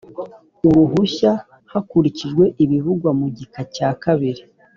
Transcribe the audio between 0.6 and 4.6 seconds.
uruhushya hakurikijwe ibivugwa mu gika cya kabiri